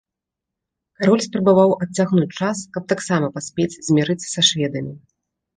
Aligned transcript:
Кароль 1.01 1.23
спрабаваў 1.25 1.75
адцягнуць 1.87 2.31
час, 2.39 2.57
каб 2.79 2.83
таксама 2.95 3.31
паспець 3.39 3.71
замірыцца 3.87 4.25
са 4.35 4.41
шведамі. 4.53 4.93